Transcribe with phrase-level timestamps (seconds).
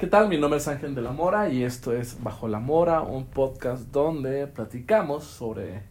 [0.00, 0.30] ¿Qué tal?
[0.30, 3.88] Mi nombre es Ángel de la Mora y esto es Bajo la Mora, un podcast
[3.92, 5.82] donde platicamos sobre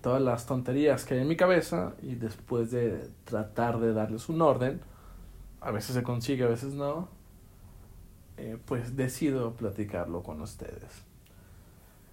[0.00, 4.40] todas las tonterías que hay en mi cabeza y después de tratar de darles un
[4.40, 4.80] orden,
[5.60, 7.08] a veces se consigue, a veces no,
[8.36, 11.02] eh, pues decido platicarlo con ustedes.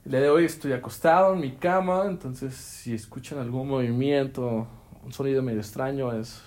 [0.06, 4.66] El día de hoy estoy acostado en mi cama, entonces si escuchan algún movimiento,
[5.04, 6.42] un sonido medio extraño es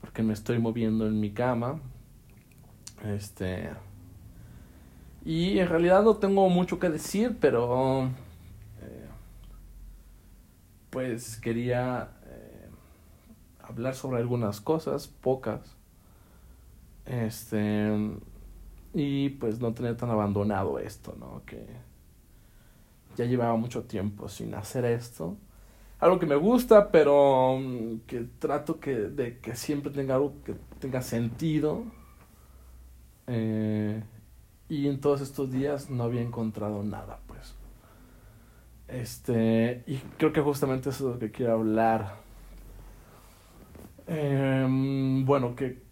[0.00, 1.78] porque me estoy moviendo en mi cama.
[3.04, 3.70] Este.
[5.24, 8.04] Y en realidad no tengo mucho que decir, pero.
[8.82, 9.06] Eh,
[10.90, 12.68] pues quería eh,
[13.62, 15.76] hablar sobre algunas cosas, pocas.
[17.04, 18.18] Este.
[18.94, 21.42] Y pues no tener tan abandonado esto, ¿no?
[21.44, 21.66] Que
[23.16, 25.36] ya llevaba mucho tiempo sin hacer esto
[25.98, 30.54] algo que me gusta, pero mm, que trato que, de que siempre tenga algo que
[30.78, 31.84] tenga sentido.
[33.26, 34.02] Eh,
[34.68, 37.54] y en todos estos días no había encontrado nada, pues.
[38.88, 42.16] Este, y creo que justamente eso es lo que quiero hablar.
[44.06, 45.82] Em, bueno, que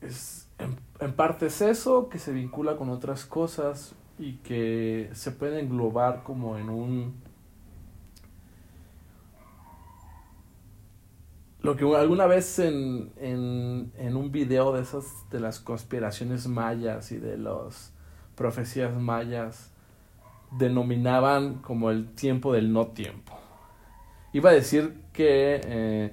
[0.00, 5.30] es, en, en parte es eso, que se vincula con otras cosas y que se
[5.32, 7.29] puede englobar como en un
[11.62, 17.12] lo que alguna vez en, en, en, un video de esas de las conspiraciones mayas
[17.12, 17.92] y de las
[18.34, 19.70] profecías mayas
[20.52, 23.38] denominaban como el tiempo del no tiempo.
[24.32, 26.12] Iba a decir que eh,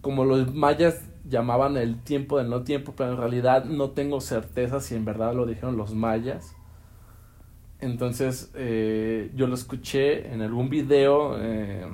[0.00, 4.80] como los mayas llamaban el tiempo del no tiempo, pero en realidad no tengo certeza
[4.80, 6.56] si en verdad lo dijeron los mayas.
[7.78, 11.36] Entonces eh, yo lo escuché en algún video.
[11.38, 11.86] Eh,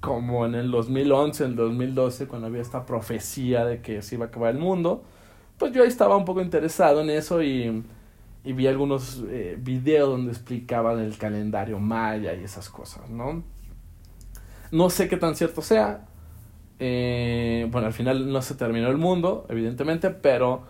[0.00, 4.26] como en el 2011, en el 2012, cuando había esta profecía de que se iba
[4.26, 5.02] a acabar el mundo,
[5.58, 7.82] pues yo ahí estaba un poco interesado en eso y,
[8.44, 13.42] vi algunos eh, videos donde explicaban el calendario maya y esas cosas, ¿no?
[14.70, 16.06] No sé qué tan cierto sea.
[16.78, 20.62] Eh, bueno, al final no se terminó el mundo, evidentemente, pero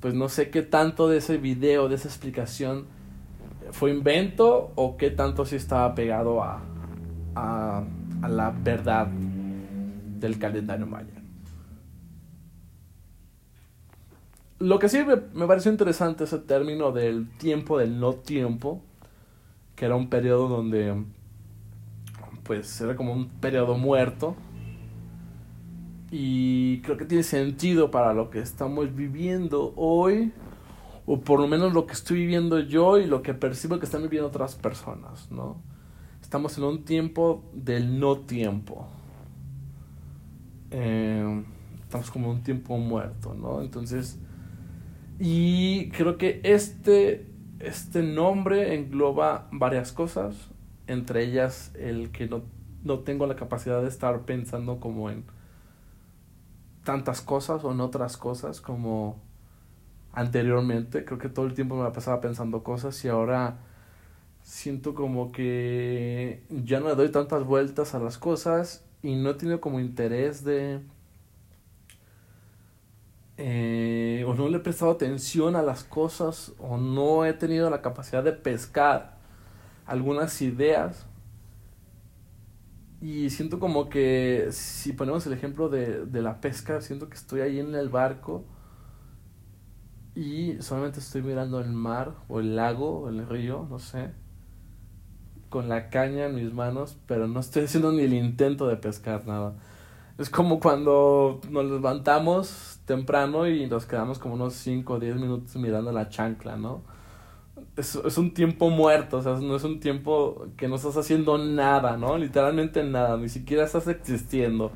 [0.00, 2.86] pues no sé qué tanto de ese video, de esa explicación,
[3.70, 6.62] fue invento o qué tanto sí estaba pegado a,
[7.34, 7.84] a
[8.26, 11.14] a la verdad del calendario maya.
[14.58, 18.82] Lo que sí me, pareció interesante ese término del tiempo del no tiempo,
[19.76, 21.04] que era un periodo donde
[22.42, 24.34] pues era como un periodo muerto.
[26.10, 30.32] Y creo que tiene sentido para lo que estamos viviendo hoy,
[31.04, 34.02] o por lo menos lo que estoy viviendo yo y lo que percibo que están
[34.02, 35.60] viviendo otras personas, ¿no?
[36.26, 38.88] Estamos en un tiempo del no tiempo.
[40.72, 41.44] Eh,
[41.84, 43.62] estamos como en un tiempo muerto, ¿no?
[43.62, 44.18] Entonces,
[45.20, 50.34] y creo que este, este nombre engloba varias cosas,
[50.88, 52.42] entre ellas el que no,
[52.82, 55.22] no tengo la capacidad de estar pensando como en
[56.82, 59.22] tantas cosas o en otras cosas como
[60.12, 61.04] anteriormente.
[61.04, 63.58] Creo que todo el tiempo me la pasaba pensando cosas y ahora
[64.46, 69.34] siento como que ya no le doy tantas vueltas a las cosas y no he
[69.34, 70.80] tenido como interés de...
[73.38, 77.82] Eh, o no le he prestado atención a las cosas o no he tenido la
[77.82, 79.18] capacidad de pescar
[79.84, 81.06] algunas ideas.
[83.00, 87.40] Y siento como que si ponemos el ejemplo de, de la pesca siento que estoy
[87.40, 88.44] ahí en el barco
[90.14, 94.12] y solamente estoy mirando el mar o el lago o el río no sé
[95.56, 99.26] con la caña en mis manos, pero no estoy haciendo ni el intento de pescar
[99.26, 99.54] nada.
[100.18, 105.56] Es como cuando nos levantamos temprano y nos quedamos como unos 5 o 10 minutos
[105.56, 106.82] mirando la chancla, ¿no?
[107.74, 111.38] Es, es un tiempo muerto, o sea, no es un tiempo que no estás haciendo
[111.38, 112.18] nada, ¿no?
[112.18, 114.72] Literalmente nada, ni siquiera estás existiendo.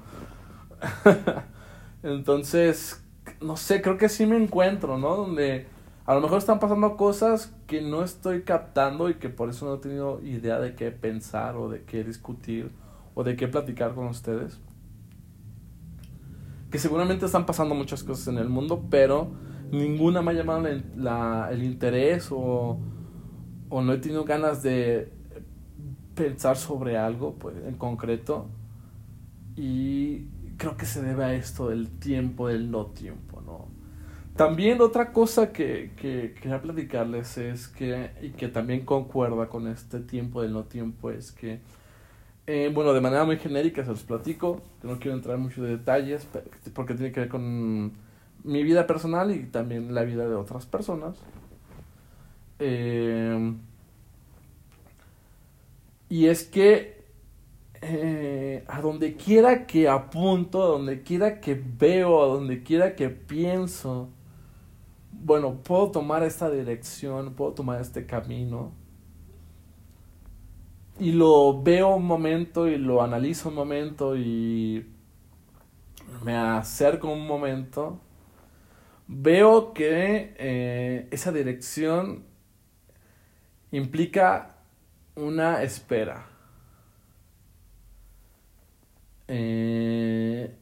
[2.02, 3.04] Entonces,
[3.42, 5.14] no sé, creo que sí me encuentro, ¿no?
[5.14, 5.66] Donde
[6.10, 9.74] a lo mejor están pasando cosas que no estoy captando y que por eso no
[9.74, 12.72] he tenido idea de qué pensar o de qué discutir
[13.14, 14.58] o de qué platicar con ustedes.
[16.68, 19.30] Que seguramente están pasando muchas cosas en el mundo, pero
[19.70, 20.66] ninguna me ha llamado
[20.96, 22.80] la, el interés o,
[23.68, 25.12] o no he tenido ganas de
[26.16, 28.48] pensar sobre algo pues, en concreto.
[29.54, 30.24] Y
[30.56, 33.79] creo que se debe a esto del tiempo, del no tiempo, ¿no?
[34.36, 40.00] También otra cosa que, que quería platicarles es que, y que también concuerda con este
[40.00, 41.60] tiempo del no tiempo, es que,
[42.46, 46.26] eh, bueno, de manera muy genérica se los platico, no quiero entrar en muchos detalles
[46.74, 47.92] porque tiene que ver con
[48.44, 51.16] mi vida personal y también la vida de otras personas.
[52.58, 53.54] Eh,
[56.08, 57.00] y es que
[57.82, 63.08] eh, a donde quiera que apunto, a donde quiera que veo, a donde quiera que
[63.08, 64.08] pienso,
[65.22, 68.72] bueno, puedo tomar esta dirección, puedo tomar este camino.
[70.98, 74.86] Y lo veo un momento y lo analizo un momento y
[76.24, 78.00] me acerco un momento.
[79.06, 82.24] Veo que eh, esa dirección
[83.72, 84.56] implica
[85.16, 86.26] una espera.
[89.28, 90.56] Eh,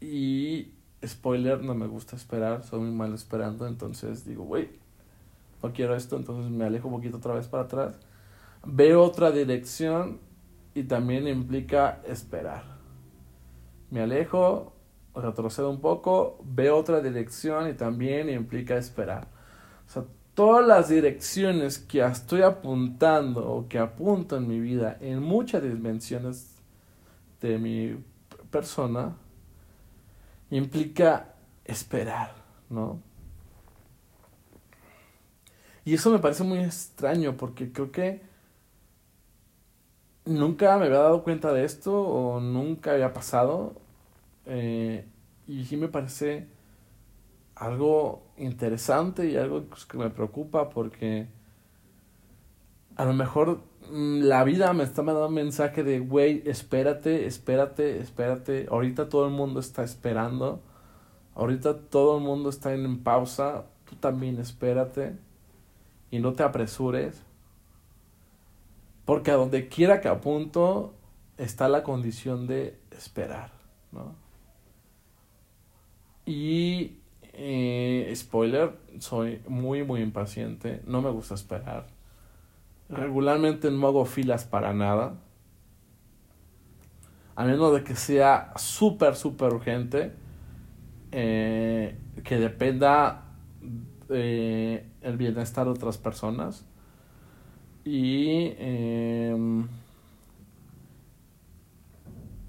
[0.00, 0.72] y
[1.06, 4.70] spoiler, no me gusta esperar, soy muy mal esperando, entonces digo, güey,
[5.62, 7.98] no quiero esto, entonces me alejo un poquito otra vez para atrás.
[8.64, 10.20] Veo otra dirección
[10.74, 12.64] y también implica esperar.
[13.90, 14.72] Me alejo,
[15.14, 19.28] retrocedo un poco, veo otra dirección y también implica esperar.
[19.86, 20.04] O sea,
[20.34, 26.54] todas las direcciones que estoy apuntando o que apunto en mi vida en muchas dimensiones
[27.40, 28.04] de mi
[28.50, 29.16] persona
[30.50, 31.34] implica
[31.64, 32.34] esperar,
[32.70, 33.02] ¿no?
[35.84, 38.22] Y eso me parece muy extraño porque creo que
[40.26, 43.74] nunca me había dado cuenta de esto o nunca había pasado.
[44.46, 45.06] Eh,
[45.46, 46.48] y sí me parece
[47.54, 51.28] algo interesante y algo pues, que me preocupa porque
[52.98, 58.00] a lo mejor mm, la vida me está mandando un mensaje de, güey, espérate, espérate,
[58.00, 58.66] espérate.
[58.70, 60.60] Ahorita todo el mundo está esperando.
[61.34, 63.66] Ahorita todo el mundo está en pausa.
[63.88, 65.16] Tú también espérate.
[66.10, 67.22] Y no te apresures.
[69.04, 70.94] Porque a donde quiera que apunto
[71.38, 73.52] está la condición de esperar,
[73.92, 74.16] ¿no?
[76.26, 76.98] Y
[77.32, 80.82] eh, spoiler, soy muy, muy impaciente.
[80.84, 81.97] No me gusta esperar.
[82.88, 85.20] Regularmente no hago filas para nada.
[87.36, 90.12] A menos de que sea súper, súper urgente.
[91.12, 93.24] Eh, que dependa
[94.10, 96.64] eh, el bienestar de otras personas.
[97.84, 99.64] Y, eh,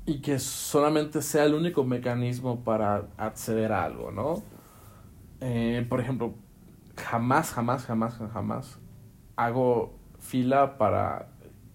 [0.05, 4.41] y que solamente sea el único mecanismo para acceder a algo, ¿no?
[5.41, 6.33] Eh, por ejemplo,
[6.97, 8.79] jamás, jamás, jamás, jamás
[9.35, 11.27] hago fila para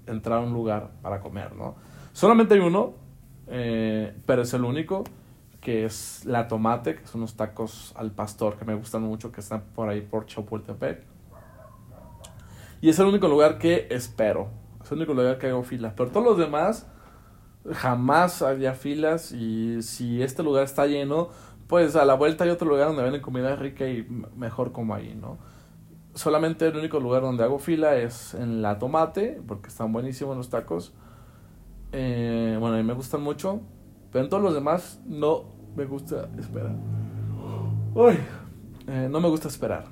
[0.06, 1.74] entrar a un lugar para comer, ¿no?
[2.12, 2.94] Solamente hay uno,
[3.48, 5.04] eh, pero es el único,
[5.60, 9.40] que es La Tomate, que son unos tacos al pastor que me gustan mucho, que
[9.40, 11.02] están por ahí por Chapultepec.
[12.80, 14.48] Y es el único lugar que espero,
[14.82, 16.86] es el único lugar que hago fila, pero todos los demás
[17.72, 21.30] jamás había filas y si este lugar está lleno,
[21.66, 24.06] pues a la vuelta hay otro lugar donde venden comida rica y
[24.36, 25.38] mejor como ahí, ¿no?
[26.14, 30.48] Solamente el único lugar donde hago fila es en La Tomate, porque están buenísimos los
[30.48, 30.94] tacos.
[31.92, 33.60] Eh, bueno, a mí me gustan mucho,
[34.12, 35.44] pero en todos los demás no
[35.76, 36.76] me gusta esperar.
[37.94, 38.18] Uy,
[38.86, 39.86] eh, no me gusta esperar.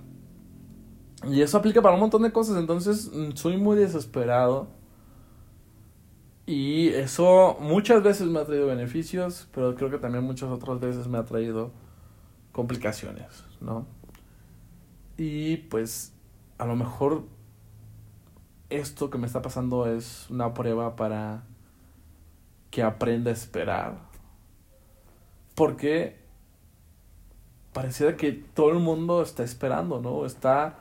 [1.29, 4.69] Y eso aplica para un montón de cosas, entonces mm, soy muy desesperado.
[6.47, 11.07] Y eso muchas veces me ha traído beneficios, pero creo que también muchas otras veces
[11.07, 11.71] me ha traído
[12.51, 13.87] complicaciones, ¿no?
[15.17, 16.13] Y pues
[16.63, 17.25] a lo mejor
[18.71, 21.43] esto que me está pasando es una prueba para
[22.71, 23.99] que aprenda a esperar.
[25.57, 26.21] Porque
[27.73, 30.25] pareciera que todo el mundo está esperando, ¿no?
[30.25, 30.79] Está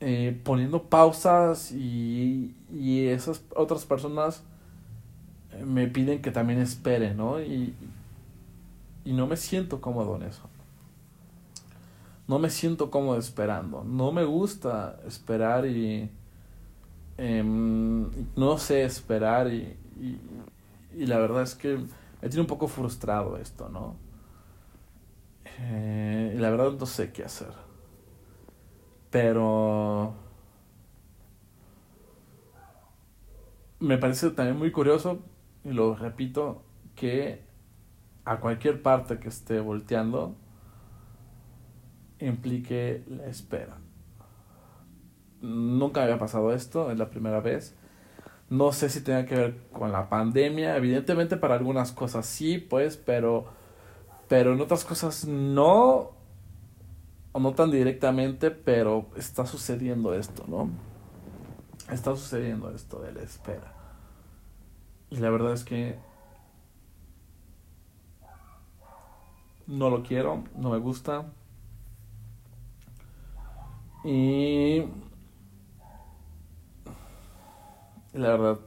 [0.00, 4.42] eh, poniendo pausas y, y esas otras personas
[5.62, 7.40] me piden que también espere, ¿no?
[7.42, 7.74] Y,
[9.04, 10.49] y no me siento cómodo en eso.
[12.30, 13.82] No me siento cómodo esperando.
[13.82, 16.08] No me gusta esperar y...
[17.18, 19.76] Em, no sé esperar y,
[20.94, 23.96] y, la verdad es que me tiene un poco frustrado esto, ¿no?
[25.58, 27.52] Eh, y la verdad no sé qué hacer.
[29.10, 30.14] Pero...
[33.80, 35.18] Me parece también muy curioso
[35.64, 36.62] y lo repito,
[36.94, 37.42] que
[38.24, 40.36] a cualquier parte que esté volteando
[42.26, 43.78] implique la espera.
[45.40, 47.74] Nunca había pasado esto, es la primera vez.
[48.48, 52.96] No sé si tenga que ver con la pandemia, evidentemente para algunas cosas sí, pues,
[52.96, 53.46] pero
[54.30, 56.12] pero en otras cosas no
[57.32, 60.70] o no tan directamente, pero está sucediendo esto, ¿no?
[61.90, 63.74] Está sucediendo esto de la espera.
[65.10, 65.98] Y la verdad es que
[69.66, 71.32] no lo quiero, no me gusta.
[74.04, 74.84] Y
[78.12, 78.60] la verdad,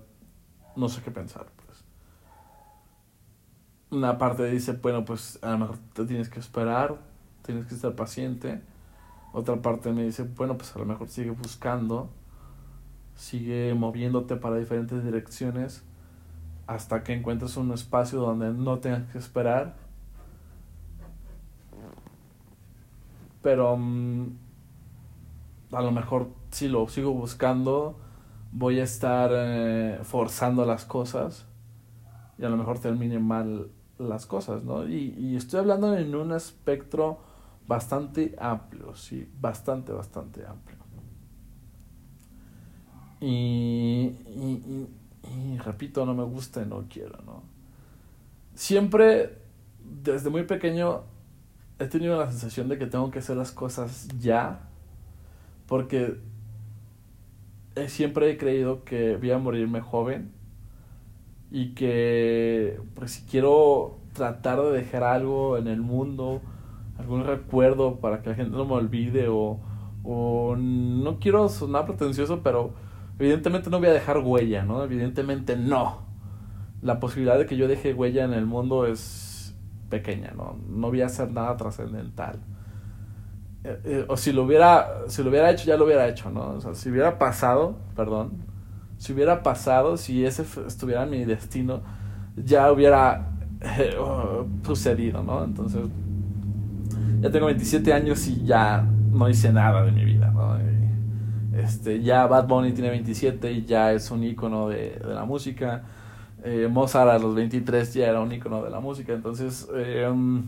[0.76, 1.48] no sé qué pensar.
[1.66, 1.84] Pues.
[3.92, 6.98] Una parte dice, bueno, pues a lo mejor te tienes que esperar,
[7.44, 8.62] tienes que estar paciente.
[9.34, 12.10] Otra parte me dice, bueno, pues a lo mejor sigue buscando,
[13.16, 15.84] sigue moviéndote para diferentes direcciones
[16.68, 19.76] hasta que encuentres un espacio donde no tengas que esperar.
[23.42, 24.38] Pero mm,
[25.74, 28.00] a lo mejor si lo sigo buscando,
[28.52, 31.46] voy a estar eh, forzando las cosas
[32.38, 34.88] y a lo mejor termine mal las cosas, ¿no?
[34.88, 37.20] Y, estoy hablando en un espectro
[37.68, 40.78] bastante amplio, sí, bastante, bastante amplio.
[43.22, 44.12] Y,
[45.64, 47.44] repito, no me gusta y no quiero, ¿no?
[48.54, 49.38] Siempre,
[50.04, 51.04] desde muy pequeño,
[51.80, 54.70] he tenido la sensación de que tengo que hacer las cosas ya,
[55.74, 56.20] porque
[57.88, 60.32] siempre he creído que voy a morirme joven
[61.50, 66.44] y que pues si quiero tratar de dejar algo en el mundo,
[67.00, 69.62] algún recuerdo para que la gente no me olvide o,
[70.04, 72.76] o no quiero sonar pretencioso, pero
[73.18, 74.84] evidentemente no voy a dejar huella, ¿no?
[74.84, 76.04] Evidentemente no.
[76.84, 79.56] La posibilidad de que yo deje huella en el mundo es
[79.90, 80.56] pequeña, ¿no?
[80.70, 82.42] No voy a hacer nada trascendental.
[83.66, 86.50] Eh, eh, o si lo hubiera si lo hubiera hecho ya lo hubiera hecho no
[86.50, 88.34] o sea si hubiera pasado perdón
[88.98, 91.80] si hubiera pasado si ese estuviera mi destino
[92.36, 93.30] ya hubiera
[93.62, 93.96] eh,
[94.64, 95.80] sucedido no entonces
[97.22, 100.58] ya tengo 27 años y ya no hice nada de mi vida no
[101.58, 105.84] este ya Bad Bunny tiene 27 y ya es un icono de, de la música.
[106.72, 109.14] Mozart a los 23 ya era un icono de la música.
[109.14, 109.70] Entonces
[110.10, 110.48] um,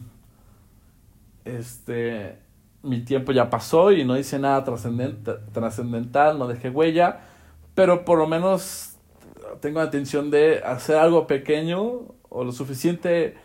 [1.46, 2.40] este
[2.86, 7.22] mi tiempo ya pasó y no hice nada trascendental, no dejé huella,
[7.74, 8.98] pero por lo menos
[9.60, 13.36] tengo la intención de hacer algo pequeño o lo suficientemente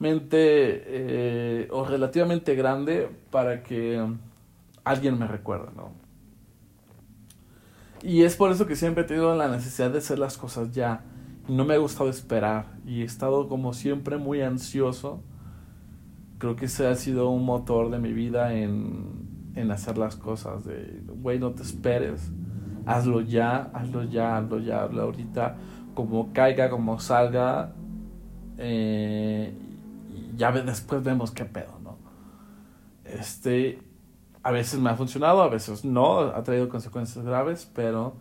[0.00, 4.04] eh, o relativamente grande para que
[4.84, 5.92] alguien me recuerde, ¿no?
[8.02, 11.02] Y es por eso que siempre he tenido la necesidad de hacer las cosas ya.
[11.48, 12.66] No me ha gustado esperar.
[12.86, 15.22] Y he estado como siempre muy ansioso
[16.38, 20.64] creo que ese ha sido un motor de mi vida en, en hacer las cosas.
[20.64, 22.30] De, güey, no te esperes.
[22.84, 25.56] Hazlo ya, hazlo ya, hazlo ya, hazlo ahorita.
[25.94, 27.72] Como caiga, como salga.
[28.58, 29.54] Eh,
[30.36, 31.98] ya después vemos qué pedo, ¿no?
[33.04, 33.78] Este,
[34.42, 38.16] a veces me ha funcionado, a veces no, ha traído consecuencias graves, pero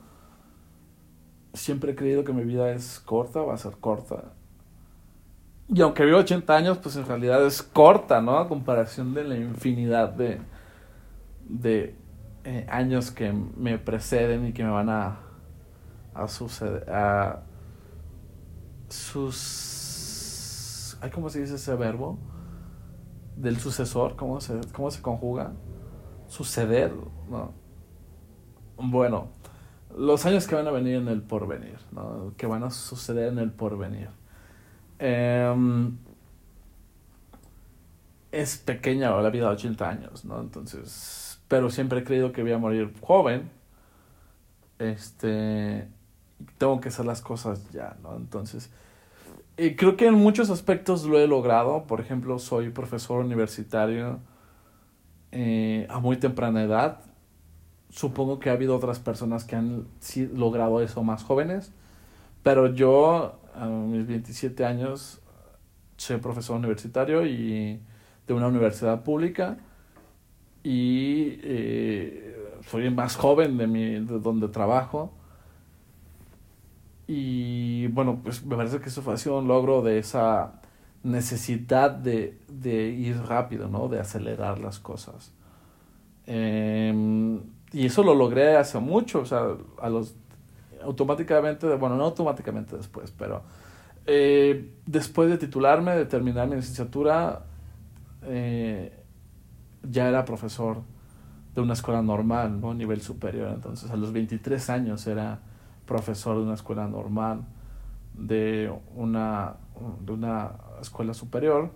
[1.54, 4.35] siempre he creído que mi vida es corta, va a ser corta
[5.68, 8.38] y aunque vivo 80 años, pues en realidad es corta, ¿no?
[8.38, 10.40] A comparación de la infinidad de,
[11.48, 11.96] de
[12.44, 15.20] eh, años que me preceden y que me van a,
[16.14, 16.88] a suceder.
[16.90, 17.42] A
[18.90, 20.98] sus.
[21.14, 22.18] ¿Cómo se dice ese verbo?
[23.36, 25.54] Del sucesor, ¿cómo se, cómo se conjuga?
[26.28, 26.94] Suceder,
[27.30, 27.54] ¿no?
[28.78, 29.30] Bueno,
[29.98, 32.34] los años que van a venir en el porvenir, ¿no?
[32.38, 34.10] Que van a suceder en el porvenir.
[35.00, 35.98] Em,
[38.32, 40.40] es pequeña la vida de 80 años, ¿no?
[40.40, 43.50] Entonces, pero siempre he creído que voy a morir joven.
[44.80, 45.88] Este,
[46.58, 48.16] tengo que hacer las cosas ya, ¿no?
[48.16, 48.70] Entonces,
[49.58, 51.84] y creo que en muchos aspectos lo he logrado.
[51.88, 54.20] Por ejemplo, soy profesor universitario
[55.32, 57.00] eh, a muy temprana edad.
[57.90, 59.88] Supongo que ha habido otras personas que han
[60.34, 61.72] logrado eso más jóvenes.
[62.44, 65.22] Pero yo a mis 27 años
[65.98, 67.80] soy profesor universitario y
[68.28, 69.58] de una universidad pública.
[70.64, 72.36] Y eh,
[72.68, 75.14] soy el más joven de, mi, de donde trabajo.
[77.08, 80.62] Y bueno pues me parece que eso fue, ha sido un logro de esa
[81.04, 85.32] necesidad de, de ir rápido no de acelerar las cosas.
[86.26, 89.46] Em, y eso lo logré hace mucho o sea
[89.80, 90.16] a los
[90.86, 93.44] automáticamente, bueno, no automáticamente después, pero
[94.06, 97.44] eh, después de titularme, de terminar mi licenciatura,
[98.24, 99.04] eh,
[99.84, 100.82] ya era profesor
[101.56, 102.74] de una escuela normal, ¿no?
[102.74, 103.52] Nivel superior.
[103.54, 105.40] Entonces, a los 23 años era
[105.86, 107.46] profesor de una escuela normal,
[108.14, 109.56] de una,
[110.02, 110.52] de una
[110.82, 111.72] escuela superior.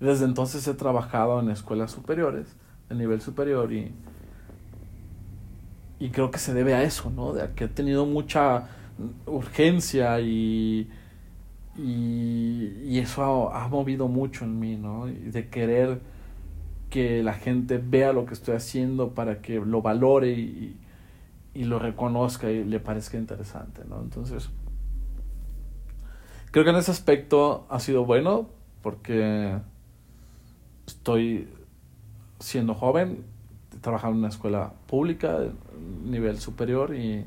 [0.00, 2.56] Desde entonces he trabajado en escuelas superiores,
[2.88, 3.94] de nivel superior, y
[5.98, 7.32] y creo que se debe a eso, ¿no?
[7.32, 8.68] De que he tenido mucha
[9.26, 10.90] urgencia y,
[11.78, 15.08] Y, y eso ha, ha, movido mucho en mí, ¿no?
[15.08, 16.00] Y de querer
[16.88, 20.76] que la gente vea lo que estoy haciendo para que lo valore y,
[21.54, 24.00] y lo reconozca y le parezca interesante, ¿no?
[24.00, 24.48] Entonces,
[26.50, 28.48] creo que en ese aspecto ha sido bueno
[28.82, 29.58] porque
[30.86, 31.48] estoy
[32.40, 33.24] siendo joven,
[33.86, 35.38] trabajando en una escuela pública,
[36.04, 37.24] nivel superior y,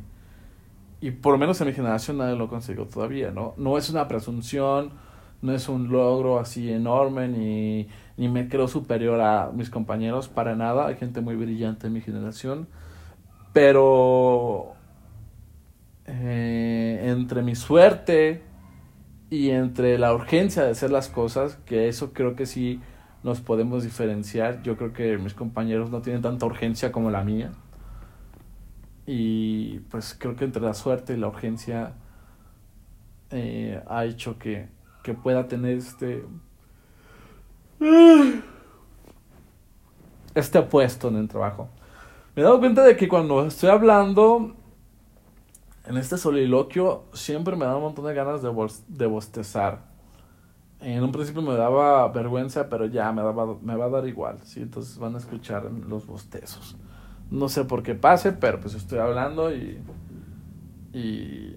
[0.99, 3.53] y por lo menos en mi generación nadie lo consiguió todavía, ¿no?
[3.55, 4.91] No es una presunción,
[5.41, 7.87] no es un logro así enorme ni,
[8.17, 12.01] ni me creo superior a mis compañeros para nada, hay gente muy brillante en mi
[12.01, 12.67] generación,
[13.53, 14.73] pero
[16.07, 18.41] eh, entre mi suerte
[19.29, 22.81] y entre la urgencia de hacer las cosas, que eso creo que sí
[23.23, 24.61] nos podemos diferenciar.
[24.63, 27.51] Yo creo que mis compañeros no tienen tanta urgencia como la mía.
[29.05, 31.93] Y pues creo que entre la suerte y la urgencia
[33.31, 34.69] eh, ha hecho que,
[35.03, 36.23] que pueda tener este
[40.35, 41.69] este puesto en el trabajo.
[42.35, 44.55] Me he dado cuenta de que cuando estoy hablando
[45.85, 48.49] en este soliloquio siempre me da un montón de ganas de,
[48.87, 49.88] de bostezar.
[50.81, 54.39] En un principio me daba vergüenza, pero ya me, daba, me va a dar igual,
[54.43, 54.61] ¿sí?
[54.61, 56.77] Entonces van a escuchar los bostezos.
[57.29, 59.79] No sé por qué pase, pero pues estoy hablando y...
[60.93, 61.53] Y...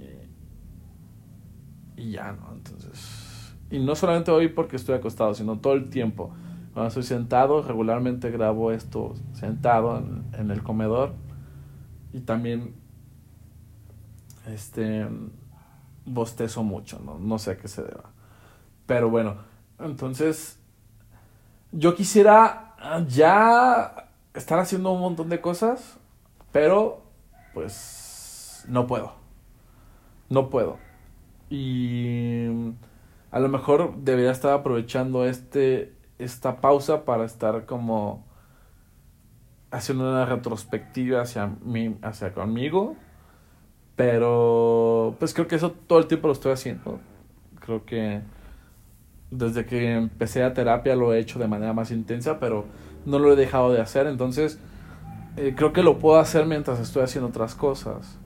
[1.97, 2.53] Y ya, ¿no?
[2.53, 3.55] Entonces...
[3.71, 6.35] Y no solamente hoy porque estoy acostado, sino todo el tiempo.
[6.75, 11.15] Cuando estoy sentado, regularmente grabo esto sentado en, en el comedor.
[12.13, 12.75] Y también
[14.47, 15.07] este
[16.05, 17.19] bostezo mucho, ¿no?
[17.19, 18.12] No sé a qué se deba.
[18.87, 19.37] Pero bueno,
[19.79, 20.59] entonces
[21.71, 22.75] yo quisiera
[23.09, 25.99] ya estar haciendo un montón de cosas,
[26.51, 27.03] pero
[27.55, 29.13] pues no puedo.
[30.29, 30.79] No puedo.
[31.51, 32.47] Y
[33.31, 38.25] a lo mejor debería estar aprovechando este esta pausa para estar como
[39.71, 42.97] haciendo una retrospectiva hacia mí, hacia conmigo
[43.97, 47.01] pero pues creo que eso todo el tiempo lo estoy haciendo.
[47.61, 48.21] Creo que
[49.33, 52.67] desde que empecé a terapia lo he hecho de manera más intensa, pero
[53.07, 54.07] no lo he dejado de hacer.
[54.07, 54.59] Entonces
[55.37, 58.19] eh, creo que lo puedo hacer mientras estoy haciendo otras cosas.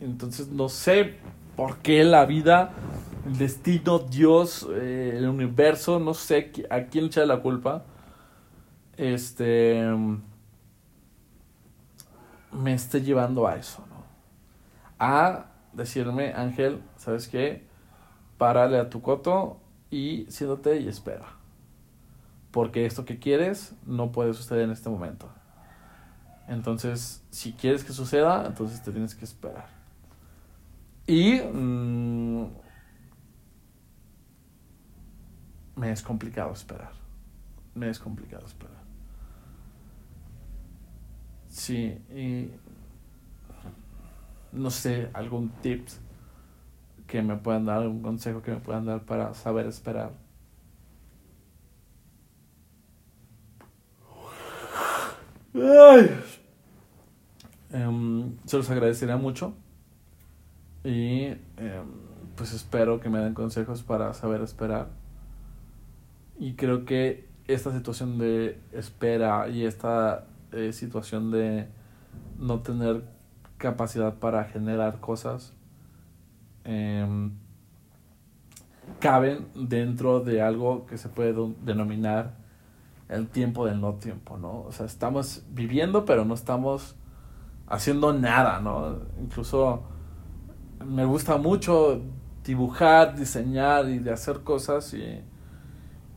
[0.00, 1.16] Entonces no sé
[1.56, 2.70] por qué la vida,
[3.26, 7.84] el destino, Dios, eh, el universo, no sé a quién echar la culpa.
[8.96, 9.82] Este
[12.52, 13.84] me esté llevando a eso
[15.00, 17.66] a decirme, Ángel, ¿sabes qué?
[18.38, 19.58] Párale a tu coto
[19.94, 21.26] y siéntate y espera.
[22.50, 25.30] Porque esto que quieres no puede suceder en este momento.
[26.48, 29.68] Entonces, si quieres que suceda, entonces te tienes que esperar.
[31.06, 32.48] Y mmm,
[35.76, 36.90] me es complicado esperar.
[37.76, 38.82] Me es complicado esperar.
[41.48, 42.50] Sí, y
[44.50, 46.00] no sé, algún tips
[47.06, 50.12] que me puedan dar, algún consejo que me puedan dar para saber esperar.
[57.70, 59.54] Em, se los agradecería mucho
[60.84, 61.38] y em,
[62.36, 64.88] pues espero que me den consejos para saber esperar.
[66.38, 71.68] Y creo que esta situación de espera y esta eh, situación de
[72.38, 73.04] no tener
[73.58, 75.52] capacidad para generar cosas
[76.64, 77.32] em,
[79.00, 82.36] caben dentro de algo que se puede denominar
[83.08, 84.62] el tiempo del no tiempo, ¿no?
[84.62, 86.96] O sea, estamos viviendo, pero no estamos
[87.66, 88.98] haciendo nada, ¿no?
[89.20, 89.84] Incluso
[90.84, 92.02] me gusta mucho
[92.44, 95.22] dibujar, diseñar y de hacer cosas y,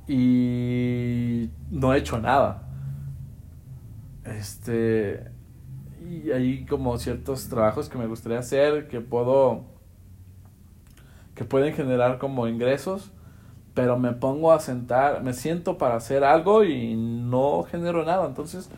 [0.07, 2.63] y no he hecho nada.
[4.25, 5.31] Este,
[6.09, 9.76] y hay como ciertos trabajos que me gustaría hacer que puedo
[11.37, 13.11] que pueden generar como ingresos
[13.73, 18.25] pero me pongo a sentar me siento para hacer algo y no genero nada.
[18.25, 18.69] Entonces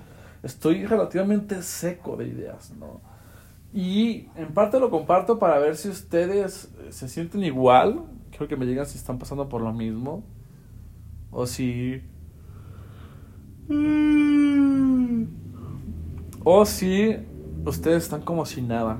[0.44, 3.02] estoy relativamente seco de ideas no
[3.74, 8.04] y en parte lo comparto para ver si ustedes se sienten igual.
[8.36, 10.24] Creo que me digan si están pasando por lo mismo.
[11.32, 12.02] O si
[16.44, 17.16] o si
[17.66, 19.00] ustedes están como si nada.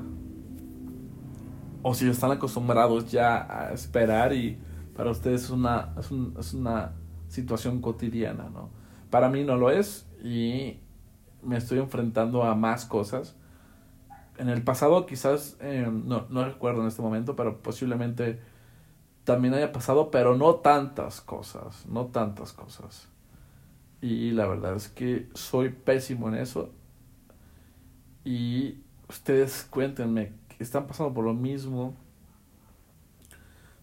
[1.82, 4.58] O si están acostumbrados ya a esperar y
[4.96, 6.92] para ustedes es una, es, es una
[7.28, 8.70] situación cotidiana, ¿no?
[9.08, 10.78] Para mí no lo es y
[11.42, 13.34] me estoy enfrentando a más cosas.
[14.38, 18.40] En el pasado quizás, eh, no, no recuerdo en este momento, pero posiblemente
[19.24, 23.08] también haya pasado, pero no tantas cosas, no tantas cosas.
[24.00, 26.70] Y la verdad es que soy pésimo en eso.
[28.24, 31.94] Y ustedes cuéntenme, ¿están pasando por lo mismo?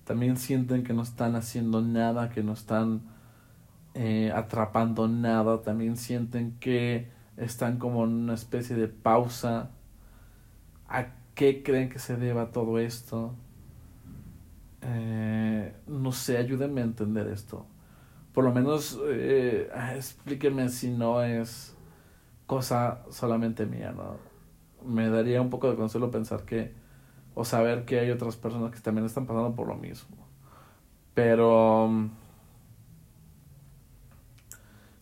[0.05, 3.01] También sienten que no están haciendo nada, que no están
[3.93, 5.61] eh, atrapando nada.
[5.61, 9.71] También sienten que están como en una especie de pausa.
[10.87, 13.35] ¿A qué creen que se deba todo esto?
[14.81, 17.65] Eh, no sé, ayúdenme a entender esto.
[18.33, 21.75] Por lo menos eh, explíquenme si no es
[22.45, 24.26] cosa solamente mía, ¿no?
[24.85, 26.73] Me daría un poco de consuelo pensar que,
[27.35, 30.15] o saber que hay otras personas que también están pasando por lo mismo.
[31.13, 32.09] Pero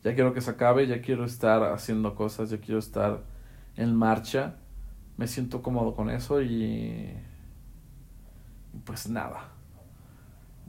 [0.04, 3.24] ya quiero que se acabe, ya quiero estar haciendo cosas, ya quiero estar
[3.76, 4.56] en marcha.
[5.18, 7.12] Me siento cómodo con eso y
[8.84, 9.50] pues nada.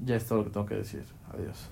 [0.02, 1.04] Ya es todo lo que tengo que decir.
[1.32, 1.68] Adiós.